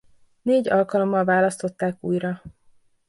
Négy 0.41 0.69
alkalommal 0.69 1.23
választották 1.25 2.03
újra. 2.03 2.41